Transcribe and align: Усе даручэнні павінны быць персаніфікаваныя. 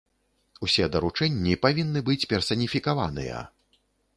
Усе 0.67 0.87
даручэнні 0.95 1.53
павінны 1.65 2.03
быць 2.07 2.25
персаніфікаваныя. 2.35 3.45